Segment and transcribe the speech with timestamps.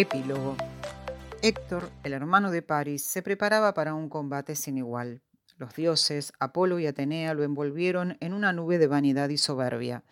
[0.00, 0.56] Epílogo.
[1.42, 5.20] Héctor, el hermano de Paris, se preparaba para un combate sin igual.
[5.58, 10.02] Los dioses, Apolo y Atenea, lo envolvieron en una nube de vanidad y soberbia.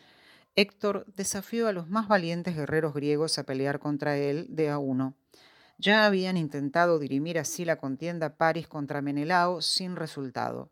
[0.57, 5.15] Héctor desafió a los más valientes guerreros griegos a pelear contra él de a uno.
[5.79, 10.70] Ya habían intentado dirimir así la contienda Paris contra Menelao sin resultado.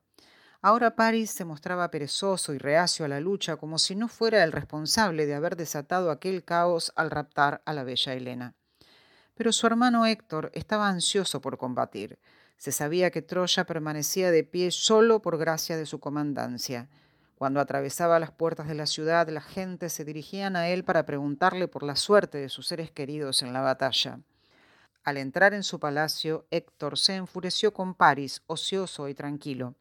[0.61, 4.53] Ahora Paris se mostraba perezoso y reacio a la lucha, como si no fuera el
[4.53, 8.55] responsable de haber desatado aquel caos al raptar a la bella Helena.
[9.37, 12.19] Pero su hermano Héctor estaba ansioso por combatir.
[12.57, 16.89] Se sabía que Troya permanecía de pie solo por gracia de su comandancia.
[17.35, 21.69] Cuando atravesaba las puertas de la ciudad, la gente se dirigían a él para preguntarle
[21.69, 24.21] por la suerte de sus seres queridos en la batalla.
[25.05, 29.75] Al entrar en su palacio, Héctor se enfureció con Paris, ocioso y tranquilo.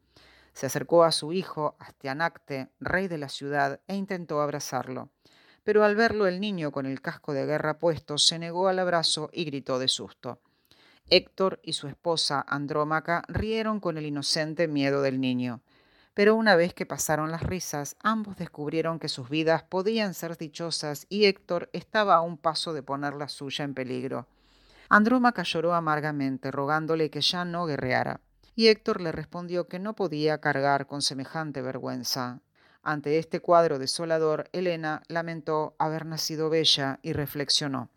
[0.52, 5.12] Se acercó a su hijo, Astianacte, rey de la ciudad, e intentó abrazarlo
[5.66, 9.30] pero al verlo el niño con el casco de guerra puesto se negó al abrazo
[9.34, 10.40] y gritó de susto.
[11.10, 15.62] Héctor y su esposa Andrómaca rieron con el inocente miedo del niño.
[16.14, 21.08] Pero una vez que pasaron las risas, ambos descubrieron que sus vidas podían ser dichosas
[21.10, 24.28] y Héctor estaba a un paso de poner la suya en peligro.
[24.88, 28.22] Andrómaca lloró amargamente, rogándole que ya no guerreara.
[28.56, 32.40] Y Héctor le respondió que no podía cargar con semejante vergüenza.
[32.88, 37.90] Ante este cuadro desolador, Elena lamentó haber nacido bella y reflexionó.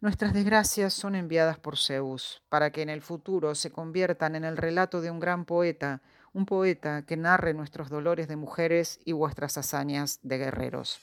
[0.00, 4.56] Nuestras desgracias son enviadas por Zeus, para que en el futuro se conviertan en el
[4.56, 6.00] relato de un gran poeta,
[6.32, 10.98] un poeta que narre nuestros dolores de mujeres y vuestras hazañas de guerreros.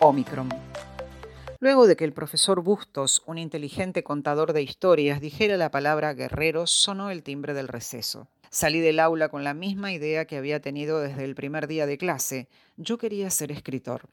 [0.00, 0.67] Omicron.
[1.60, 6.70] Luego de que el profesor Bustos, un inteligente contador de historias, dijera la palabra guerreros,
[6.70, 8.28] sonó el timbre del receso.
[8.48, 11.98] Salí del aula con la misma idea que había tenido desde el primer día de
[11.98, 12.48] clase.
[12.76, 14.08] Yo quería ser escritor.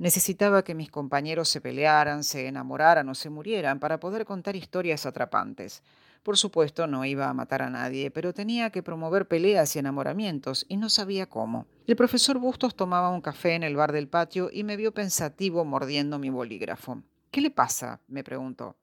[0.00, 5.04] Necesitaba que mis compañeros se pelearan, se enamoraran o se murieran para poder contar historias
[5.04, 5.82] atrapantes.
[6.22, 10.64] Por supuesto, no iba a matar a nadie, pero tenía que promover peleas y enamoramientos,
[10.70, 11.66] y no sabía cómo.
[11.86, 15.66] El profesor Bustos tomaba un café en el bar del patio y me vio pensativo
[15.66, 17.02] mordiendo mi bolígrafo.
[17.30, 18.00] ¿Qué le pasa?
[18.08, 18.76] me preguntó.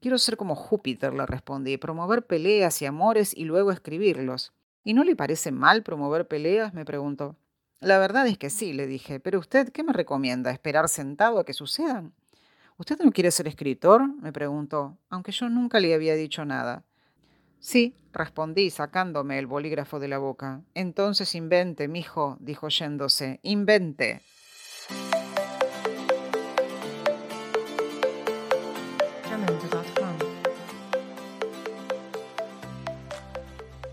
[0.00, 4.54] Quiero ser como Júpiter, le respondí, promover peleas y amores y luego escribirlos.
[4.84, 6.72] ¿Y no le parece mal promover peleas?
[6.72, 7.36] me preguntó.
[7.82, 10.52] La verdad es que sí, le dije, pero usted, ¿qué me recomienda?
[10.52, 12.12] ¿Esperar sentado a que sucedan?
[12.76, 14.06] ¿Usted no quiere ser escritor?
[14.20, 16.84] me preguntó, aunque yo nunca le había dicho nada.
[17.58, 20.62] Sí, respondí sacándome el bolígrafo de la boca.
[20.74, 24.22] Entonces invente, mijo, dijo yéndose, invente.